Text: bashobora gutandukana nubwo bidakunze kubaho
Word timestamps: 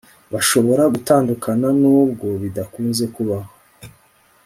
bashobora 0.33 0.83
gutandukana 0.93 1.67
nubwo 1.81 2.27
bidakunze 2.41 3.03
kubaho 3.15 3.51